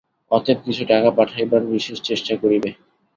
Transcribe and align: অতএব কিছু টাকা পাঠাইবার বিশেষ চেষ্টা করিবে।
অতএব 0.31 0.59
কিছু 0.65 0.83
টাকা 0.85 1.09
পাঠাইবার 1.17 1.61
বিশেষ 1.73 1.97
চেষ্টা 2.01 2.33
করিবে। 2.41 2.69